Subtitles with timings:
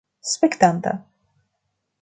[0.31, 0.91] spektanta